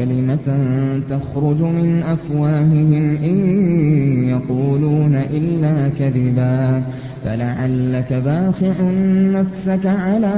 كلمة 0.00 0.58
تخرج 1.10 1.62
من 1.62 2.02
أفواههم 2.02 3.16
إن 3.24 3.38
يقولون 4.28 5.14
إلا 5.14 5.88
كذبا 5.98 6.82
فلعلك 7.24 8.12
باخع 8.12 8.74
نفسك 9.40 9.86
على 9.86 10.34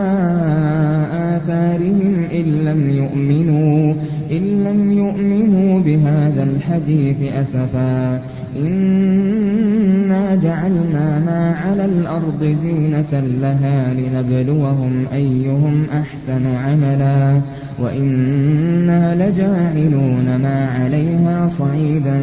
آثارهم 1.37 2.25
إن 2.33 2.45
لم 2.65 2.91
يؤمنوا 2.91 3.95
إن 4.31 4.65
لم 4.65 4.93
يؤمنوا 4.93 5.81
بهذا 5.81 6.43
الحديث 6.43 7.33
أسفا. 7.33 8.23
إنا 8.57 10.35
جعلنا 10.35 11.19
ما 11.19 11.55
على 11.65 11.85
الأرض 11.85 12.45
زينة 12.45 13.21
لها 13.43 13.95
لنبلوهم 13.95 15.07
أيهم 15.13 15.87
أحسن 15.93 16.47
عملا. 16.47 17.41
وإنا 17.83 19.15
لجاعلون 19.15 20.37
ما 20.43 20.71
عليها 20.71 21.49
صعيدا 21.49 22.21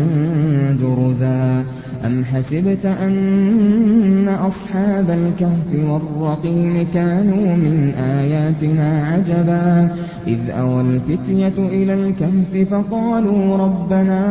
جرزا 0.81 1.63
أم 2.05 2.25
حسبت 2.25 2.85
أن 2.85 4.27
أصحاب 4.29 5.09
الكهف 5.09 5.89
والرقيم 5.89 6.87
كانوا 6.93 7.55
من 7.55 7.93
آياتنا 7.95 9.05
عجبا 9.05 9.95
إذ 10.27 10.49
أوى 10.49 10.81
الفتية 10.81 11.53
إلى 11.57 11.93
الكهف 11.93 12.69
فقالوا 12.71 13.57
ربنا 13.57 14.21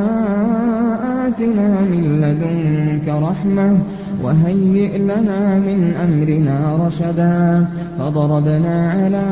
آتنا 1.28 1.80
من 1.80 2.20
لدنك 2.20 3.08
رحمة 3.08 3.78
وهيئ 4.22 4.98
لنا 4.98 5.58
من 5.58 5.94
أمرنا 5.94 6.86
رشدا. 6.86 7.66
فضربنا 7.98 8.90
على 8.90 9.24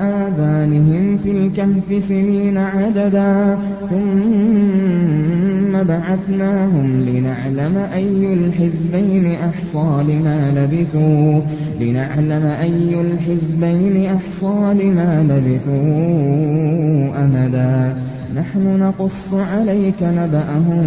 آذانهم 0.00 1.18
في 1.18 1.30
الكهف 1.30 2.04
سنين 2.08 2.58
عددا. 2.58 3.58
ثم 3.90 5.82
بعثناهم 5.82 7.00
لنعلم 7.00 7.76
أي 7.76 8.34
الحزبين 8.34 9.32
أحصى 9.32 10.04
لما 10.08 10.52
لبثوا. 10.56 11.40
لنعلم 11.80 12.46
أي 12.46 13.00
الحزبين 13.00 14.06
أحصى 14.06 14.84
لما 14.84 15.22
لبثوا 15.22 17.24
أمدا. 17.24 17.96
نحن 18.34 18.78
نقص 18.78 19.34
عليك 19.34 20.02
نبأهم 20.02 20.86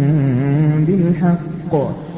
بالحق. 0.86 1.74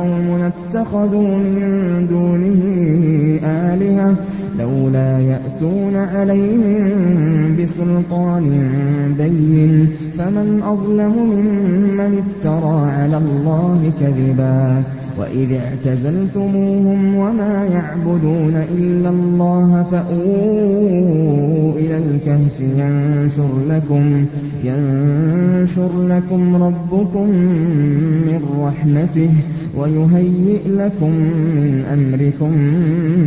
قوم 0.00 0.50
اتخذوا 0.50 1.36
من 1.36 2.06
دونه 2.06 2.62
آلهة 3.44 4.16
لولا 4.58 5.18
يأتون 5.18 5.96
عليهم 5.96 7.56
بسلطان 7.56 8.50
بين. 9.18 9.88
فمن 10.18 10.62
أظلم 10.62 11.12
ممن 11.12 12.18
افترى 12.18 12.90
على 12.90 13.16
الله 13.16 13.92
كذبا. 14.00 14.82
وإذ 15.20 15.52
اعتزلتموهم 15.52 17.14
وما 17.14 17.64
يعبدون 17.64 18.56
إلا 18.56 19.08
الله 19.08 19.86
فأووا 19.90 21.72
إلى 21.78 21.96
الكهف 21.98 22.60
ينشر 22.60 23.50
لكم, 23.68 24.26
ينشر 24.64 26.06
لكم 26.06 26.62
ربكم 26.62 27.28
من 28.26 28.40
رحمته 28.60 29.30
ويهيئ 29.76 30.60
لكم 30.68 31.10
من 31.56 31.84
أمركم 31.92 32.52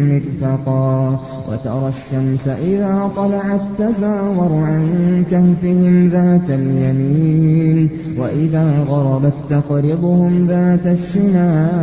مرفقا 0.10 1.20
وترى 1.50 1.88
الشمس 1.88 2.48
إذا 2.48 3.10
طلعت 3.16 3.62
تزاور 3.78 4.54
عن 4.54 5.24
كهفهم 5.32 6.10
ذات 6.10 6.50
اليمين 6.50 7.90
وإذا 8.18 8.86
غربت 8.90 9.34
تقرضهم 9.50 10.46
ذات 10.46 10.88
الشمال 10.88 11.83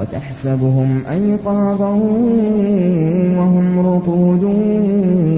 وتحسبهم 0.00 1.02
أيقاظا 1.10 1.90
وهم 3.38 3.78
رقود 3.78 4.44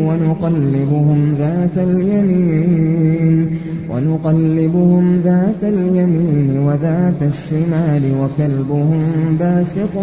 ونقلبهم 0.06 1.34
ذات 1.38 1.78
اليمين 1.78 3.50
ونقلبهم 3.90 5.20
ذات 5.24 5.64
اليمين 5.64 6.58
وذات 6.58 7.22
الشمال 7.22 8.02
وكلبهم 8.20 9.36
باسق 9.40 9.94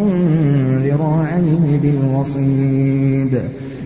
ذراعيه 0.83 1.79
بالوصيد 1.81 3.41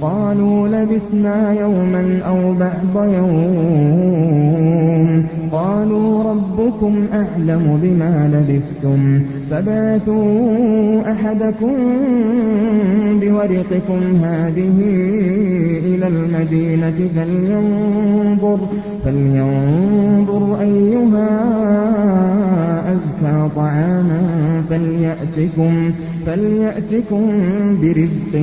قالوا 0.00 0.68
لبثنا 0.68 1.52
يوما 1.52 2.20
أو 2.26 2.54
بعض 2.54 3.04
يوم. 3.04 4.74
قالوا 5.52 6.30
ربكم 6.30 7.06
أعلم 7.12 7.78
بما 7.82 8.30
لبثتم. 8.32 9.22
فبعثوا 9.50 11.12
أحدكم 11.12 11.76
بورقكم 13.20 14.24
هذه 14.24 14.78
إلى 15.84 16.06
المدينة 16.06 17.08
فلينظر, 17.16 18.58
فلينظر 19.04 20.60
أيها 20.60 21.28
أزكى 22.92 23.48
طعاما. 23.56 24.33
فليأتكم, 24.74 25.92
فليأتكم 26.26 27.30
برزق 27.80 28.36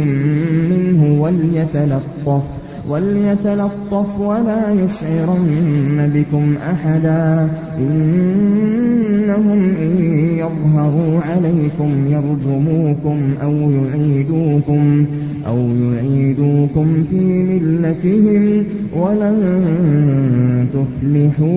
منه 0.70 1.22
وليتلطف 1.22 2.62
وَلْيَتَلَطَّفْ 2.90 4.20
وَلَا 4.20 4.72
يُشْعِرَنَّ 4.72 6.12
بِكُمْ 6.14 6.58
أَحَدًا. 6.58 7.50
إِنَّهُمْ 7.78 9.76
إِن 9.76 10.04
يَظْهَرُوا 10.38 11.20
عَلَيْكُمْ 11.22 12.08
يَرْجُمُوكُمْ 12.08 13.34
أَوْ 13.42 13.54
يُعِيدُوكُمْ 13.54 15.06
أَوْ 15.48 15.58
يُعِيدُوكُمْ 15.58 17.04
فِي 17.04 17.20
مِلَّتِهِمْ 17.22 18.66
وَلَن 18.96 20.68
تُفْلِحُوا 20.74 21.50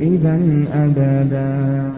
إِذًا 0.00 0.64
أَبَدًا. 0.72 1.97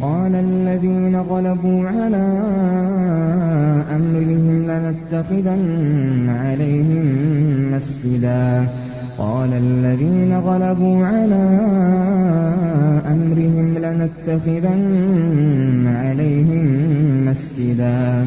قَالَ 0.00 0.34
الَّذِينَ 0.34 1.16
غَلَبُوا 1.16 1.88
عَلَىٰ 1.88 2.42
أَمْرِهِمْ 3.96 4.70
لَنَتَّخِذَنَّ 4.70 6.28
عَلَيْهِم 6.28 7.06
مَّسْجِدًا. 7.74 8.68
قَالَ 9.18 9.52
الَّذِينَ 9.52 10.32
غَلَبُوا 10.32 11.06
عَلَىٰ 11.06 11.60
أَمْرِهِمْ 13.06 13.78
لَنَتَّخِذَنَّ 13.78 15.86
عَلَيْهِم 15.86 16.66
مَّسْجِدًا. 17.28 18.26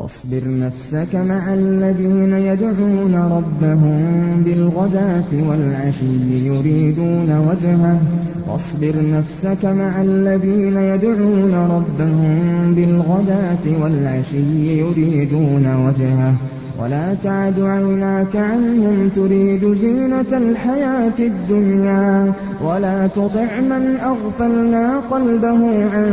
وَاصْبِرْ 0.00 0.42
نَفْسَكَ 0.46 1.14
مَعَ 1.14 1.54
الَّذِينَ 1.54 2.32
يَدْعُونَ 2.32 3.14
رَبَّهُم 3.14 4.44
بِالْغَدَاةِ 4.44 5.48
وَالْعَشِيِّ 5.48 6.46
يُرِيدُونَ 6.46 7.38
وَجْهَهُ. 7.38 8.00
وَاصْبِرْ 8.48 8.94
نَفْسَكَ 8.96 9.64
مَعَ 9.64 10.02
الَّذِينَ 10.02 10.76
يَدْعُونَ 10.76 11.54
رَبَّهُم 11.54 12.74
بِالْغَدَاةِ 12.74 13.82
وَالْعَشِيِّ 13.82 14.78
يُرِيدُونَ 14.78 15.74
وَجْهَهُ. 15.86 16.59
وَلَا 16.80 17.14
تَعْدُ 17.14 17.60
عَيْنَاكَ 17.60 18.36
عَنْهُمْ 18.36 19.08
تُرِيدُ 19.08 19.72
زِينَةَ 19.72 20.32
الْحَيَاةِ 20.32 21.18
الدُّنْيَا 21.20 22.32
وَلَا 22.64 23.06
تُطِعْ 23.06 23.60
مَنْ 23.60 23.96
أَغْفَلْنَا 23.96 25.00
قَلْبَهُ 25.00 25.90
عَن 25.92 26.08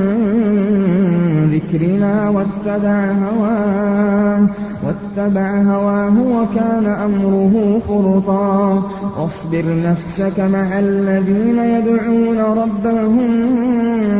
ذِكْرِنَا 1.54 2.30
وَاتَّبَعَ 4.84 5.62
هَوَاهُ 5.62 6.16
وَكَانَ 6.22 6.86
أَمْرُهُ 6.86 7.80
فُرُطًا. 7.88 8.84
وَاصْبِرْ 9.20 9.66
نَفْسَكَ 9.90 10.40
مَعَ 10.40 10.80
الَّذِينَ 10.80 11.60
يَدْعُونَ 11.60 12.40
رَبَّهُم 12.40 13.30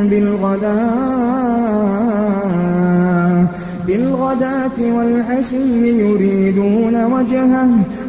بِالْغَدَاةِ. 0.10 0.98
وَالْعَشِيِّ 4.80 6.00
يُرِيدُونَ 6.00 6.96
وَجْهَهُ 7.06 7.70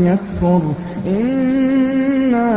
فَلْيَكْفُرْ 0.00 0.62
إِنَّا 1.06 2.48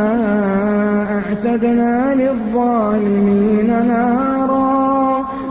أَعْتَدْنَا 1.18 2.14
لِلظَّالِمِينَ 2.14 3.68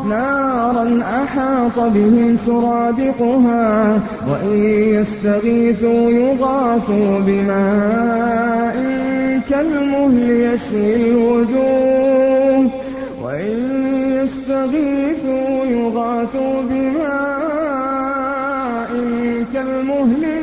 نَارًا 0.05 1.01
أَحَاطَ 1.23 1.79
بِهِمْ 1.79 2.35
سُرَادِقُهَا. 2.35 3.93
وَإِن 4.31 4.57
يَسْتَغِيثُوا 4.97 6.09
يُغَاثُوا 6.09 7.19
بِمَاءٍ 7.19 8.75
كَالْمُهْلِ 9.49 10.29
يَشْوِي 10.29 10.95
الْوُجُوهَ. 10.95 12.71
وَإِن 13.23 13.57
يَسْتَغِيثُوا 14.17 15.65
يُغَاثُوا 15.65 16.61
بِمَاءٍ 16.61 17.13
كَالْمُهْلِ 19.53 20.42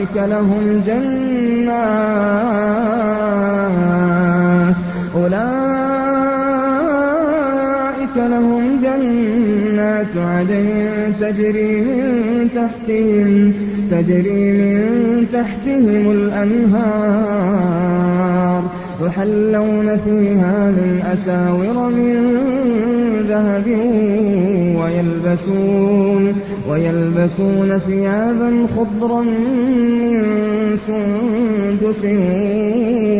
لَهُمْ 0.00 0.80
جَنَّاتُ. 0.80 1.80
أُولَٰئِكَ 5.14 5.76
لَهُمْ 8.16 8.78
جَنَّاتُ 8.78 10.16
عَدْنٍ 10.16 10.68
تَجْرِي 11.20 11.80
مِن 11.80 12.50
تَحْتِهِمْ 12.52 13.54
تَجْرِي 13.90 14.52
مِن 14.52 15.28
تَحْتِهِمُ 15.28 16.10
الْأَنْهَارُ. 16.10 17.00
يُحَلَّوْنَ 19.00 19.96
فِيهَا 19.96 20.70
مِنْ 20.70 21.02
أَسَاوِرَ 21.12 21.88
مِن 21.88 22.16
ذَهَبٍ 23.28 23.66
وَيَلْبَسُونَ 26.68 27.78
ثِيَابًا 27.78 28.66
خُضْرًا 28.76 29.22
مِّن 29.22 30.22
سُندُسٍ 30.76 32.04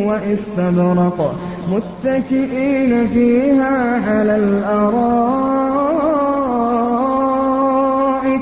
وَإِسْتَبْرَقٍ 0.09 1.35
مُّتَّكِئِينَ 1.73 3.07
فِيهَا 3.07 3.77
عَلَى 4.11 4.37
الْأَرَائِكِ 4.37 5.21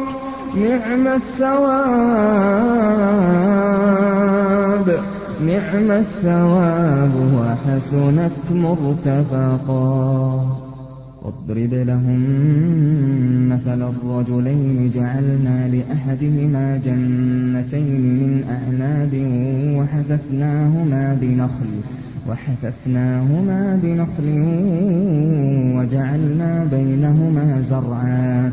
ۚ. 0.08 0.10
نِعْمَ 0.56 1.06
الثَّوَابُ 5.90 7.14
وَحَسُنَتْ 7.34 8.52
مُرْتَفَقًا. 8.52 9.78
وَاضْرِبْ 11.22 11.74
لَهُم 11.74 12.20
مَّثَلَ 13.48 13.82
الرَّجُلَيْنِ 13.82 14.90
جَعَلْنَا 14.90 15.68
لِأَحَدِهِمَا 15.68 16.76
جَنَّتَيْنِ 16.76 18.02
مِنْ 18.20 18.44
أَعْنَابٍ 18.48 19.12
وَحَفَفْنَاهُمَا 22.28 23.76
بِنَخْلٍ 23.76 24.28
وَجَعَلْنَا 25.78 26.64
بَيْنَهُمَا 26.64 27.60
زَرْعًا. 27.60 28.52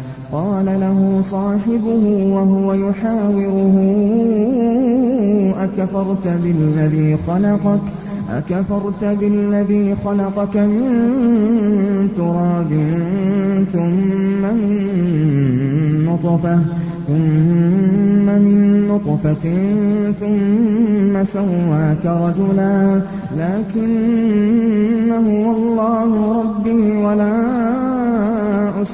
قَالَ 0.31 0.65
لَهُ 0.65 1.21
صَاحِبُهُ 1.21 2.03
وَهُوَ 2.35 2.73
يُحَاوِرُهُ 2.73 3.75
أَكَفَرْتَ 5.57 6.27
بِالَّذِي 9.03 9.95
خَلَقَكَ؟ 9.95 10.57
مِن 10.57 12.13
تُرَابٍ 12.15 12.69
ثُمَّ 13.73 14.41
مِن 18.25 18.41
نُّطْفَةٍ 18.87 19.45
ثُمَّ 20.19 21.23
سَوَّاكَ 21.23 22.05
رَجُلًا 22.05 23.01
لَّٰكِنَّ 23.37 25.11
هُوَ 25.11 25.51
اللَّهُ 25.55 26.20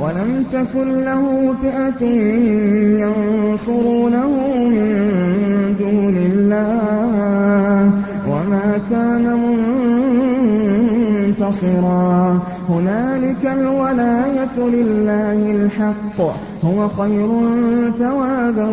وَلَمْ 0.00 0.44
تَكُن 0.52 1.04
لَّهُ 1.04 1.52
فِئَةٌ 1.62 2.02
يَنصُرُونَهُ 3.02 4.32
مِن 4.64 4.88
دُونِ 5.76 6.16
اللَّهِ 6.16 7.92
وَمَا 8.30 8.78
كَانَ 8.90 9.24
مُنتَصِرًا. 11.34 12.42
هُنَالِكَ 12.68 13.46
الْوَلَايَةُ 13.46 14.58
لِلَّهِ 14.58 15.50
الْحَقِّ 15.50 16.18
ۚ. 16.18 16.47
هُوَ 16.64 16.88
خَيْرٌ 16.88 17.28
ثَوَابًا 17.98 18.68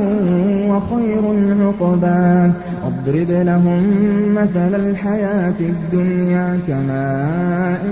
وَخَيْرٌ 0.69 1.23
عُقْبًا. 1.61 2.53
وَاضْرِبْ 2.83 3.31
لَهُم 3.31 3.83
مَّثَلَ 4.33 4.75
الْحَيَاةِ 4.75 5.59
الدُّنْيَا 5.59 6.59
كَمَاءٍ 6.67 7.83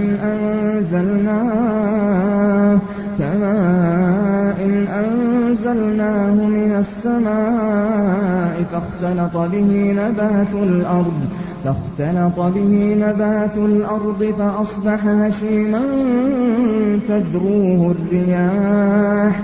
أَنزَلْنَاهُ 4.89 6.33
مِنَ 6.47 6.71
السَّمَاءِ 6.75 8.63
فَاخْتَلَطَ 11.63 12.39
بِهِ 12.39 12.93
نَبَاتُ 12.95 13.57
الْأَرْضِ 13.57 14.23
فَأَصْبَحَ 14.37 15.05
هَشِيمًا 15.07 15.81
تَذْرُوهُ 17.07 17.91
الرِّيَاحُ 17.91 19.33
ۗ. 19.41 19.43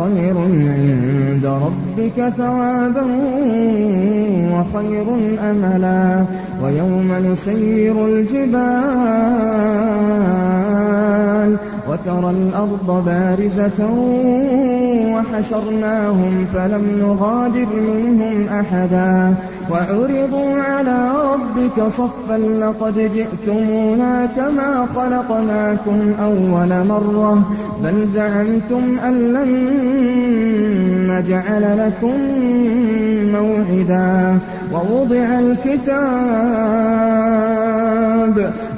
خَيْرٌ 0.00 0.36
عِندَ 0.38 1.44
رَبِّكَ 1.46 2.28
ثَوَابًا 2.28 3.04
وَخَيْرٌ 4.54 5.06
أَمَلًا 5.50 6.24
وَيَوْمَ 6.62 7.12
نُسَيِّرُ 7.12 8.06
الْجِبَالَ 8.06 8.60
وَتَرَى 11.88 12.30
الْأَرْضَ 12.30 13.04
بَارِزَةً 13.04 13.80
وَحَشَرْنَاهُمْ 15.14 16.44
فَلَمْ 16.54 16.84
نُغَادِرْ 16.98 17.70
مِنْهُمْ 17.80 18.48
أَحَدًا 18.48 19.34
وَعُرِضُوا 19.70 20.52
عَلَىٰ 20.54 21.12
رَبِّكَ 21.32 21.82
صَفًّا 21.88 22.38
لَّقَدْ 22.38 22.94
جِئْتُمُونَا 22.98 24.26
كَمَا 24.26 24.86
خَلَقْنَاكُمْ 24.86 25.98
أَوَّلَ 26.22 26.86
مَرَّةٍ 26.88 27.44
بَلْ 27.82 28.06
زَعَمْتُمْ 28.06 28.98
أَن 28.98 29.14
لَّن 29.32 29.89
نَّجْعَلَ 31.10 31.64
لَكُم 31.78 32.16
مَّوْعِدًا 33.36 34.38
وَوُضِعَ 34.72 35.28
الْكِتَابُ 35.38 36.00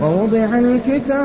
وَوُضِعَ 0.02 0.50
الْكِتَابُ. 0.58 1.22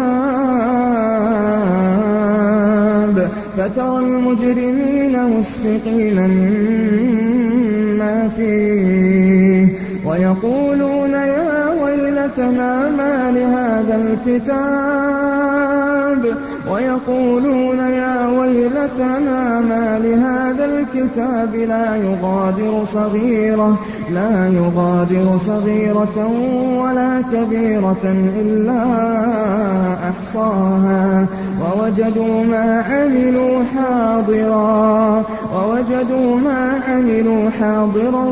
فَتَرَى 3.57 3.97
الْمُجْرِمِينَ 3.99 5.15
مُشْفِقِينَ 5.37 6.17
مِمَّا 6.29 8.15
فِيهِ 8.27 9.63
وَيَقُولُونَ 10.05 11.13
يَا 11.13 11.69
وَيْلَتَنَا 11.83 12.71
مَالِ 12.89 13.35
هَٰذَا 13.37 13.95
الْكِتَابِ؟ 13.95 15.86
وَيَقُولُونَ 16.71 17.79
يَا 17.79 18.27
وَيْلَتَنَا 18.27 19.61
مَالِ 19.61 20.19
هَٰذَا 20.23 20.65
الْكِتَابِ 20.65 21.55
لَا 21.55 21.95
يُغَادِرُ 21.95 22.85
صَغِيرَةً 22.85 23.79
لا 24.13 24.47
يغادر 24.47 25.37
صغيرة 25.37 26.27
ولا 26.81 27.21
كبيرة 27.21 28.05
إلا 28.41 28.83
أحصاها. 30.09 31.25
ووجدوا 31.61 32.43
ما 32.43 32.83
عملوا 32.89 33.63
حاضرا. 33.63 35.23
ووجدوا 35.55 36.35
ما 36.35 36.79
عملوا 36.87 37.49
حاضرا 37.49 38.25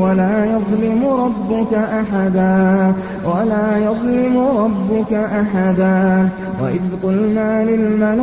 ولا 0.00 0.44
يظلم 0.44 1.04
ربك 1.04 1.74
أحدا. 1.74 2.92
ولا 3.24 3.76
يظلم 3.76 4.38
ربك 4.38 5.12
أحدا. 5.12 6.28
وإذ 6.62 6.80
قلنا 7.02 7.64
للملائكة 7.64 8.20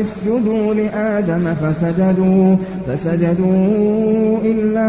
اسجدوا 0.00 0.74
لآدم 0.74 1.54
فسجدوا 1.54 2.56
فسجدوا 2.88 4.23
إلا 4.44 4.88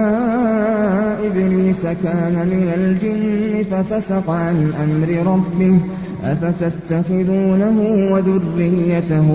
إبليس 1.27 1.81
كان 2.03 2.33
من 2.33 2.71
الجن 2.77 3.63
ففسق 3.71 4.29
عن 4.29 4.73
أمر 4.83 5.31
ربه 5.33 5.79
أفتتخذونه 6.23 7.77
وذريته 8.11 9.27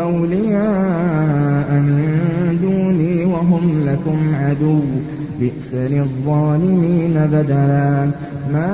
أولياء 0.00 1.72
من 1.72 2.58
دوني 2.62 3.24
وهم 3.24 3.84
لكم 3.86 4.34
عدو 4.34 4.80
بئس 5.40 5.74
للظالمين 5.74 7.14
بدلا. 7.32 8.10
ما 8.52 8.72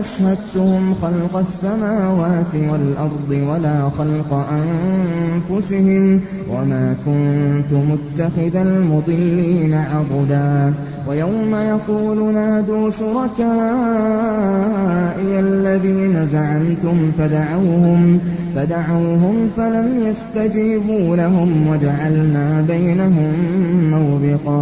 أشهدتهم 0.00 0.94
خلق 0.94 1.36
السماوات 1.36 2.54
والأرض 2.54 3.30
ولا 3.30 3.88
خلق 3.98 4.32
أنفسهم 4.32 6.20
وما 6.50 6.96
كنت 7.06 7.72
متخذ 7.72 8.56
المضلين 8.56 9.74
عضدا. 9.74 10.74
ويوم 11.08 11.54
يقول 11.54 12.34
نادوا 12.34 12.90
شركائي 12.90 13.42
الذين 15.40 16.24
زعمتم 16.26 17.10
فدعوهم 17.18 18.20
فدعوهم 18.54 19.48
فلم 19.56 20.06
يستجيبوا 20.06 21.16
لهم 21.16 21.68
وجعلنا 21.68 22.64
بينهم 22.68 23.32
موبقا. 23.90 24.61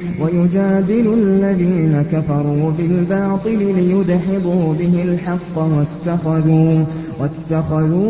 ويجادل 0.23 1.13
الذين 1.13 2.05
كفروا 2.11 2.71
بالباطل 2.77 3.57
ليدحضوا 3.57 4.73
به 4.73 5.03
الحق 5.03 5.57
واتخذوا, 5.57 6.83
واتخذوا 7.19 8.01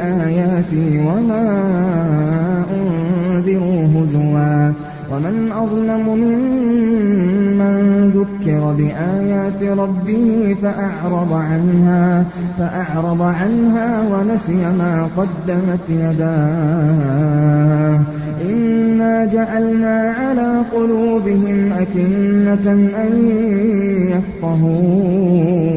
آياتي 0.00 0.98
وما 0.98 1.44
أنذروا 2.72 3.86
هزوا. 3.86 4.72
ومن 5.12 5.52
أظلم 5.52 6.08
ممن 6.08 7.74
ذكر 8.08 8.72
بآيات 8.72 9.62
ربه 9.62 10.56
فأعرض 10.62 11.32
عنها 11.32 12.24
فأعرض 12.58 13.22
عنها 13.22 14.02
ونسي 14.12 14.52
ما 14.52 15.08
قدمت 15.16 15.90
يداه. 15.90 18.00
جعلنا 19.32 20.14
على 20.18 20.62
قلوبهم 20.72 21.72
أكنة 21.72 22.66
أن 23.04 23.12
يفقهوه 24.42 25.70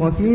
وفي 0.00 0.34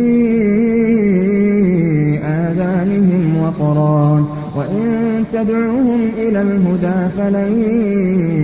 آذانهم 2.24 3.24
وقرا 3.44 4.26
وإن 4.56 5.24
تدعوهم 5.34 6.00
إلى 6.18 6.42
الهدى 6.42 7.10
فلن 7.18 7.52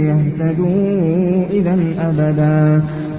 يهتدوا 0.10 1.46
إذا 1.52 1.78
أبدا 2.00 2.82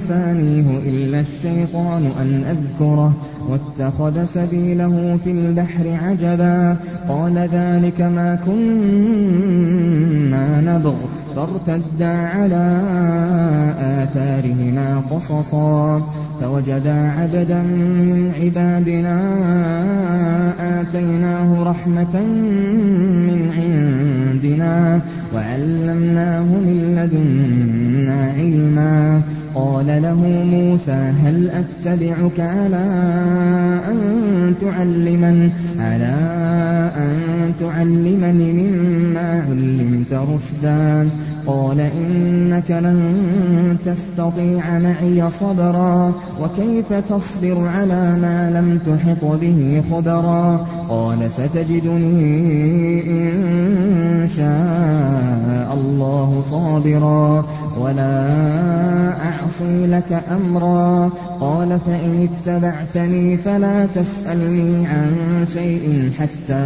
أنسانيه 0.00 0.78
إلا 0.78 1.20
الشيطان 1.20 2.06
أن 2.20 2.44
أذكره 2.44 3.12
واتخذ 3.48 4.24
سبيله 4.24 5.18
في 5.24 5.30
البحر 5.30 5.98
عجبا 6.02 6.76
قال 7.08 7.38
ذلك 7.38 8.00
ما 8.00 8.38
كنا 8.46 9.70
نبغ 10.60 10.94
فارتدا 11.36 12.06
على 12.06 12.80
آثارهما 13.78 15.00
قصصا 15.10 15.98
فوجدا 16.40 17.10
عبدا 17.10 17.62
من 17.62 18.32
عبادنا 18.40 19.20
آتيناه 20.80 21.62
رحمة 21.70 22.20
من 23.28 23.50
عندنا 23.56 25.00
وعلمناه 25.34 26.42
من 26.42 26.94
لدنا 26.96 28.32
علما 28.32 29.22
قال 29.54 30.02
له 30.02 30.44
موسى 30.44 30.92
هل 30.92 31.50
أتبعك 31.50 32.40
على 32.40 32.86
أن 33.88 34.54
تعلمن؟ 34.60 35.50
على 35.78 36.16
أن 36.96 37.52
تعلمني 37.60 38.52
مما 38.52 39.44
علمت 39.48 40.12
رشدا. 40.12 41.08
قال 41.46 41.80
إنك 41.80 42.70
لن 42.70 43.76
تستطيع 43.84 44.78
معي 44.78 45.30
صبرا 45.30 46.12
وكيف 46.40 46.92
تصبر 46.92 47.68
على 47.68 48.16
ما 48.22 48.50
لم 48.50 48.78
تحط 48.78 49.24
به 49.24 49.82
خبرا؟ 49.90 50.66
قال 50.88 51.30
ستجدني 51.30 52.30
إن 53.10 54.28
شاء 54.36 55.74
الله 55.74 56.42
صابرا. 56.50 57.44
ولا 57.78 58.10
أعصي 59.28 59.86
لك 59.86 60.22
أمرا 60.30 61.10
قال 61.40 61.80
فإن 61.80 62.28
اتبعتني 62.28 63.36
فلا 63.36 63.86
تسألني 63.86 64.86
عن 64.86 65.44
شيء 65.54 66.10
حتى 66.18 66.64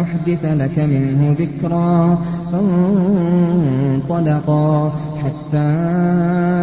أحدث 0.00 0.44
لك 0.44 0.78
منه 0.78 1.36
ذكرا 1.38 2.18
فانطلقا 4.02 4.92
حتى 5.24 5.58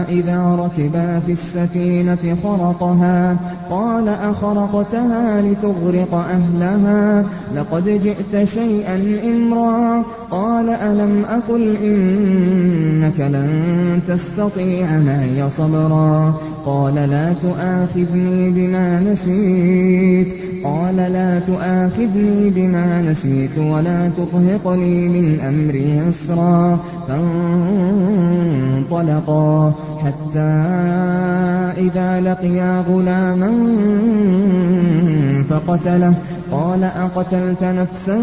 إذا 0.10 0.58
ركبا 0.60 1.20
في 1.20 1.32
السفينة 1.32 2.38
خرقها 2.44 3.38
قال 3.70 4.08
أخرقتها 4.08 5.42
لتغرق 5.42 6.14
أهلها 6.14 7.26
لقد 7.56 7.84
جئت 7.84 8.48
شيئا 8.48 9.20
إمرا 9.24 10.04
قال 10.32 10.70
ألم 10.70 11.26
أقل 11.26 11.78
إنك 11.78 13.20
لن 13.20 14.02
تستطيع 14.08 14.98
معي 14.98 15.50
صبرا؟ 15.50 16.34
قال 16.66 16.96
لا 16.96 17.34
تؤاخذني 17.34 18.50
بما 18.50 19.00
نسيت. 19.00 20.47
قال 20.64 20.96
لا 20.96 21.40
تؤاخذني 21.40 22.50
بما 22.50 23.02
نسيت 23.02 23.58
ولا 23.58 24.10
ترهقني 24.18 25.08
من 25.08 25.40
أمري 25.40 26.00
عسرا 26.00 26.80
فانطلقا 28.88 29.74
حتى 29.98 30.40
إذا 31.78 32.20
لقيا 32.20 32.86
غلاما 32.90 33.52
فقتله. 35.50 36.14
قال 36.52 36.84
أقتلت 36.84 37.64
نفسا 37.64 38.18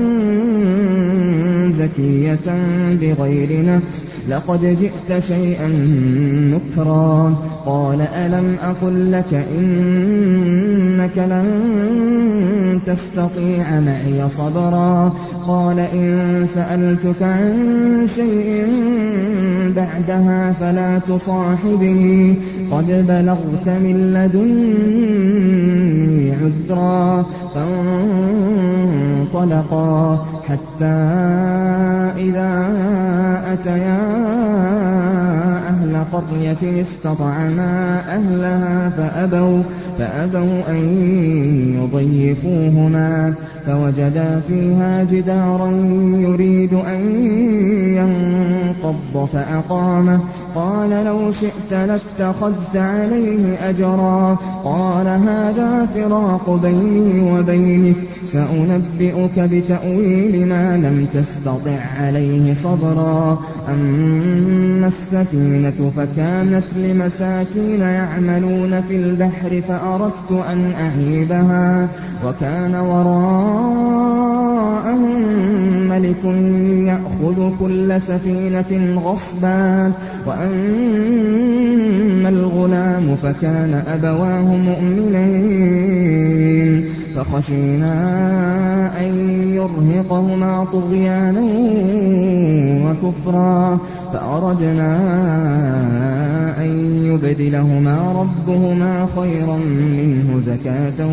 زكية 1.71 2.57
بغير 3.01 3.65
نفس؟ 3.67 4.05
لقد 4.29 4.77
جئت 4.81 5.23
شيئا 5.23 5.69
نكرا. 6.55 7.35
قال 7.67 8.01
ألم 8.01 8.57
أقل 8.63 9.13
لك 9.13 9.47
إنك 11.05 11.19
لن 11.19 12.81
تستطيع 12.87 13.81
معي 13.81 14.29
صبرا. 14.29 15.13
قال 15.47 15.79
إن 15.79 16.47
سألتك 16.55 17.23
عن 17.23 18.07
شيء 18.07 18.67
بعدها 19.77 20.53
فلا 20.53 20.99
تصاحبني 20.99 22.37
قد 22.73 22.87
بلغت 23.09 23.69
من 23.69 24.13
لدني 24.15 24.75
عذرا 26.33 27.27
فانطلقا 29.35 30.25
حتى 30.49 30.95
إذا 32.17 32.71
أتيا 33.53 34.05
أهل 35.95 36.05
قرية 36.13 36.81
استطعما 36.81 38.03
أهلها 38.17 38.89
فأبوا, 38.89 39.63
فأبوا 39.99 40.71
أن 40.71 40.83
يضيفوهما 41.79 43.35
فوجدا 43.67 44.41
فيها 44.41 45.05
جدارا 45.05 45.71
يريد 46.17 46.75
أن 46.75 47.01
ينقض 47.97 49.29
فأقامه 49.33 50.21
قال 50.55 50.91
لو 50.91 51.31
شئت 51.31 51.73
لاتخذت 51.73 52.77
عليه 52.77 53.69
أجرا. 53.71 54.37
قال 54.65 55.07
هذا 55.07 55.87
فراق 55.87 56.51
بيني 56.63 57.33
وبينك. 57.33 57.97
سأنبئك 58.25 59.39
بتأويل 59.39 60.49
ما 60.49 60.77
لم 60.77 61.07
تستطع 61.13 61.81
عليه 62.01 62.55
صبرا. 62.55 63.39
أما 63.69 64.87
السفينة 64.87 65.91
فكانت 65.97 66.75
لمساكين 66.77 67.81
يعملون 67.81 68.81
في 68.81 68.97
البحر 68.97 69.63
فأردت 69.69 70.33
أن 70.33 70.73
أعيبها. 70.73 71.89
وكان 72.27 72.75
وراءهم 73.55 75.23
ملك 75.89 76.25
يأخذ 76.89 77.59
كل 77.61 78.01
سفينة 78.01 79.01
غصبا 79.01 79.93
وأما 80.27 81.65
الغلام 82.29 83.17
فكان 83.17 83.75
أبواه 83.87 84.57
مؤمنين 84.57 86.15
فخشينا 87.17 87.95
أن 89.01 89.11
يرهقهما 89.55 90.65
طغيانا 90.65 91.41
وكفرا 92.85 93.79
فأردنا 94.13 94.91
أن 96.59 97.05
يبدلهما 97.07 98.13
ربهما 98.13 99.07
خيرا 99.17 99.57
منه 99.57 100.39
زكاة 100.39 101.07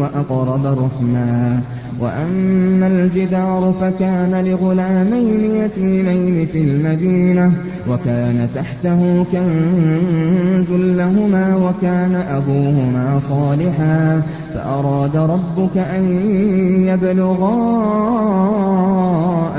وأقرب 0.00 0.66
رحما. 0.66 1.60
وأما 2.00 2.86
الجدار 2.86 3.74
فكان 3.80 4.44
لغلامين 4.44 5.54
يتيمين 5.64 6.46
في 6.46 6.60
المدينة 6.60 7.52
وكان 7.88 8.48
تحته 8.54 9.24
كنز 9.32 10.72
لهما 10.72 11.56
وكان 11.56 12.14
أبوهما 12.14 13.18
صالحا 13.18 14.22
فأراد 14.54 15.09
ربك 15.16 15.76
أن 15.76 16.04
يبلغا 16.86 17.80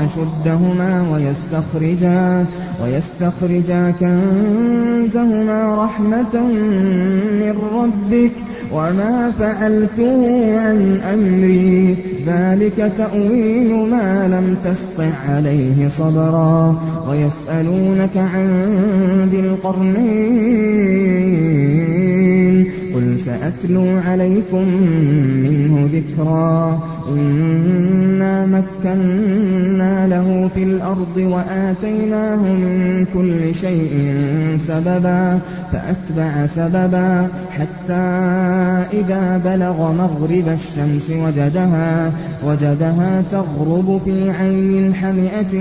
أشدهما 0.04 1.12
ويستخرجا, 1.12 2.46
ويستخرجا 2.82 3.90
كنزهما 4.00 5.84
رحمة 5.84 6.40
من 7.32 7.58
ربك 7.74 8.32
وما 8.72 9.32
فعلته 9.38 10.26
عن 10.60 11.00
أمري. 11.14 11.96
ذلك 12.26 12.92
تأويل 12.98 13.74
ما 13.90 14.28
لم 14.28 14.56
تسطع 14.64 15.10
عليه 15.28 15.88
صبرا. 15.88 16.76
ويسألونك 17.08 18.16
عن 18.16 19.28
ذي 19.30 19.40
القرنين. 19.40 20.82
قُلْ 22.94 23.18
سَأَتْلُو 23.18 23.84
عَلَيْكُم 24.06 24.68
مِّنْهُ 25.44 25.88
ذِكْرًا. 25.92 26.80
إِنَّا 27.08 28.46
مَكَّنَّا 28.46 30.06
لَهُ 30.06 30.48
فِي 30.54 30.62
الْأَرْضِ 30.62 31.16
وَآتَيْنَاهُ 31.16 32.52
مِن 32.52 33.04
كُلِّ 33.04 33.54
شَيْءٍ 33.54 34.12
سَبَبًا 34.56 35.38
فَأَتْبَعَ 35.72 36.46
سَبَبًا 36.46 37.28
حَتَّىٰ 37.50 39.00
إِذَا 39.00 39.36
بَلَغَ 39.44 39.92
مَغْرِبَ 39.92 40.48
الشَّمْسِ 40.48 41.10
وَجَدَهَا 41.10 42.12
وجدها 42.46 43.22
تَغْرُبُ 43.22 44.00
فِي 44.04 44.30
عَيْنٍ 44.30 44.94
حَمِئَةٍ 44.94 45.54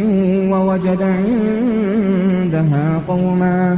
وَوَجَدَ 0.51 1.01
عِندَهَا 1.01 2.97
قَوْمًا. 3.07 3.77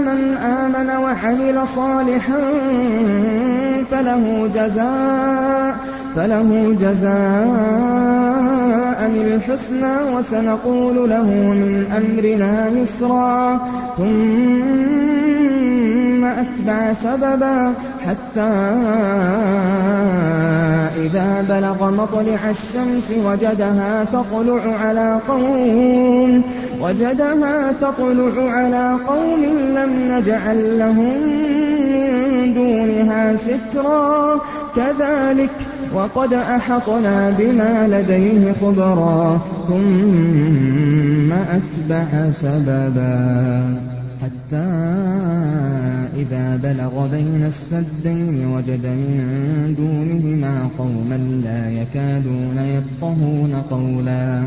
مَنْ 0.00 0.36
آمَنَ 0.36 0.90
وَعَمِلَ 0.90 1.68
صَالِحًا 1.68 2.40
فَلَهُ 3.90 4.50
جَزَاءٌ 4.54 5.76
فله 6.16 6.76
جزاء 6.80 7.16
الحسنى 9.06 10.16
وسنقول 10.16 11.10
له 11.10 11.24
من 11.30 11.86
أمرنا 11.92 12.68
يسرا. 12.68 13.60
ثم 13.96 14.06
أتبع 16.24 16.92
سببا 16.92 17.74
حتى 18.08 18.40
إذا 21.06 21.42
بلغ 21.48 21.90
مطلع 21.90 22.50
الشمس 22.50 23.12
وجدها 23.24 24.04
تطلع 24.04 24.62
على 24.80 25.20
قوم 25.28 26.42
وجدها 26.80 27.72
تطلع 27.72 28.50
على 28.50 28.96
قوم 29.08 29.44
لم 29.74 29.90
نجعل 30.12 30.78
لهم 30.78 31.22
من 31.92 32.54
دونها 32.54 33.36
سترا. 33.36 34.40
كذلك 34.76 35.50
وقد 35.94 36.32
أحطنا 36.32 37.34
بما 37.38 37.88
لديه 37.88 38.52
خبرا 38.52 39.40
ثم 39.68 41.32
أتبع 41.32 42.30
سببا. 42.30 43.95
حتى 44.26 44.68
إذا 46.16 46.56
بلغ 46.56 47.06
بين 47.06 47.42
السدين 47.42 48.46
وجد 48.46 48.86
من 48.86 49.74
دونهما 49.78 50.68
قوما 50.78 51.16
لا 51.16 51.70
يكادون 51.70 52.58
يفقهون 52.58 53.54
قولا. 53.54 54.44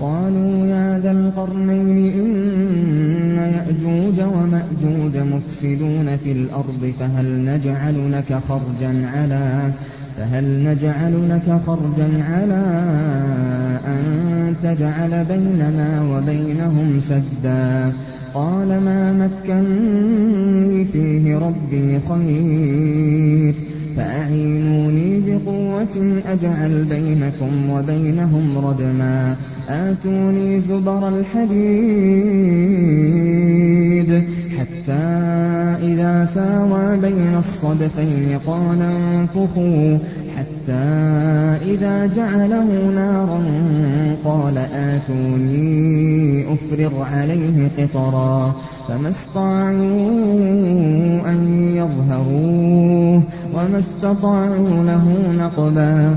قالوا 0.00 0.66
يا 0.66 0.98
ذا 0.98 1.10
القرنين 1.10 2.12
إن 2.12 2.30
يأجوج 3.36 4.20
ومأجوج 4.20 5.16
مفسدون 5.16 6.16
في 6.16 6.32
الأرض 6.32 6.92
فهل 7.00 7.44
نجعل 7.44 8.12
لك 8.12 8.38
خرجا 8.48 9.06
على 9.14 9.72
فهل 10.16 10.64
نجعل 10.64 11.30
لك 11.30 11.60
خرجا 11.66 12.24
على 12.24 12.64
أن 13.86 14.54
تجعل 14.62 15.24
بيننا 15.24 16.02
وبينهم 16.02 17.00
سدا؟ 17.00 17.92
قال 18.34 18.68
ما 18.68 19.12
مكني 19.12 20.84
فيه 20.84 21.38
ربي 21.38 22.00
خير 22.08 23.54
فأعينوني 23.96 25.20
بقوة 25.20 26.22
أجعل 26.26 26.84
بينكم 26.84 27.70
وبينهم 27.70 28.58
ردما 28.58 29.36
آتوني 29.68 30.60
زبر 30.60 31.08
الحديد 31.08 31.58
حتى 34.58 35.04
إذا 35.82 36.24
ساوى 36.34 36.96
بين 36.96 37.34
الصدفين 37.34 38.38
قال 38.46 38.82
انفخوا 38.82 39.98
حتى 40.36 40.88
إذا 41.72 42.06
جعله 42.06 42.90
نارا 42.94 43.40
قال 44.24 44.58
آتوني 44.58 46.52
أفرغ 46.52 47.02
عليه 47.02 47.70
قطرا 47.78 48.54
فما 48.88 49.08
استطاعوا 49.08 49.70
أن 51.30 51.68
يظهروه 51.76 53.22
وما 53.54 53.78
استطاعوا 53.78 54.84
له 54.84 55.32
نقبا 55.32 56.16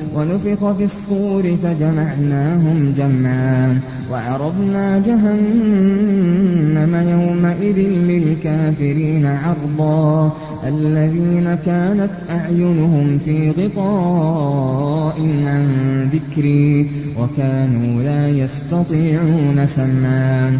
ونفخ 0.15 0.71
في 0.71 0.83
الصور 0.83 1.43
فجمعناهم 1.63 2.93
جمعا 2.97 3.79
وعرضنا 4.11 4.99
جهنم 4.99 6.95
يومئذ 6.95 7.77
للكافرين 7.79 9.25
عرضا 9.25 10.33
الذين 10.67 11.55
كانت 11.65 12.11
أعينهم 12.29 13.19
في 13.25 13.51
غطاء 13.51 15.21
عن 15.45 15.69
ذكري 16.13 16.87
وكانوا 17.19 18.03
لا 18.03 18.27
يستطيعون 18.27 19.65
سمعا 19.65 20.59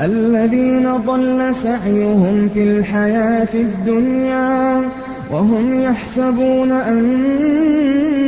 الذين 0.00 0.96
ضل 0.96 1.54
سعيهم 1.62 2.48
في 2.54 2.62
الحياة 2.62 3.48
الدنيا 3.54 4.82
وهم 5.30 5.82
يحسبون 5.82 6.72
أنهم 6.72 8.26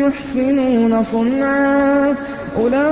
يحسنون 0.00 1.02
صنعا. 1.02 2.14
أولئك 2.58 2.82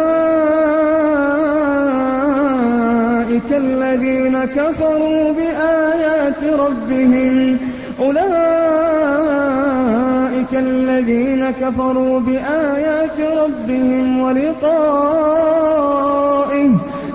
الذين 3.52 4.44
كفروا 4.44 5.32
بآيات 5.32 6.44
ربهم. 6.44 7.58
أولئك 8.00 8.20
الذين 10.52 11.50
كفروا 11.50 12.20
بآيات 12.20 13.20
ربهم 13.20 14.20
ولقائه 14.20 15.69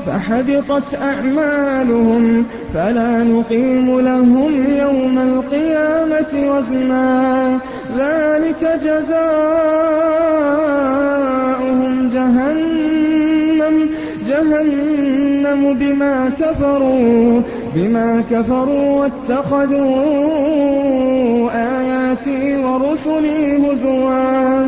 فحبطت 0.08 0.96
أعمالهم 1.02 2.46
فلا 2.74 3.24
نقيم 3.24 4.00
لهم 4.00 4.66
يوم 4.78 5.18
القيامة 5.18 6.56
وزنا. 6.56 7.60
ذلك 7.98 8.80
جزاؤهم 8.84 9.30
جهنم. 12.14 13.90
جهنم 14.28 15.74
بما 15.74 16.32
كفروا 16.40 17.42
بما 17.76 18.24
كفروا 18.32 19.02
واتخذوا 19.02 19.90
آياتي 21.52 22.56
ورسلي 22.56 23.58
هزوا. 23.58 24.68